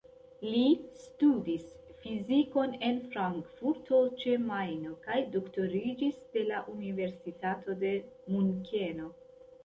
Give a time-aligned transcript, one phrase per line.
[0.43, 0.61] Li
[0.99, 1.65] studis
[2.05, 7.93] fizikon en Frankfurto ĉe Majno kaj doktoriĝis de la Universitato de
[8.37, 9.11] Munkeno.